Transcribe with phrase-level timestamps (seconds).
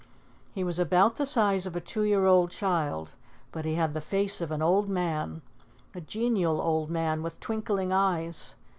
[0.51, 3.11] He was about the size of a two year old child,
[3.51, 5.43] but he had the face of an old man,
[5.93, 8.55] a genial old man with twinkling eyes.